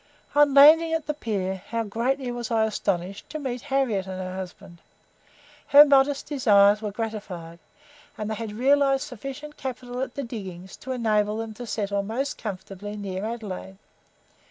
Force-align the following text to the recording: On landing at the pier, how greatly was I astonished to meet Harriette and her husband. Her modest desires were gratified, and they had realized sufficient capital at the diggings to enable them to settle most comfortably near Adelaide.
On 0.33 0.55
landing 0.55 0.93
at 0.93 1.05
the 1.05 1.13
pier, 1.13 1.61
how 1.67 1.83
greatly 1.83 2.31
was 2.31 2.49
I 2.49 2.65
astonished 2.65 3.29
to 3.29 3.37
meet 3.39 3.61
Harriette 3.61 4.07
and 4.07 4.19
her 4.19 4.33
husband. 4.35 4.79
Her 5.67 5.85
modest 5.85 6.25
desires 6.25 6.81
were 6.81 6.91
gratified, 6.91 7.59
and 8.17 8.27
they 8.27 8.33
had 8.33 8.51
realized 8.53 9.03
sufficient 9.03 9.57
capital 9.57 10.01
at 10.01 10.15
the 10.15 10.23
diggings 10.23 10.75
to 10.77 10.91
enable 10.91 11.37
them 11.37 11.53
to 11.53 11.67
settle 11.67 12.01
most 12.01 12.39
comfortably 12.39 12.95
near 12.97 13.23
Adelaide. 13.25 13.77